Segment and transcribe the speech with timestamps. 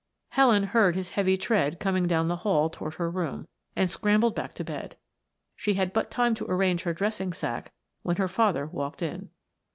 [0.29, 4.55] Helen heard his heavy tread coming down the hall toward her room, and scrambled back
[4.55, 4.97] to bed.
[5.55, 9.29] She had but time to arrange her dressing sacque when her father walked in.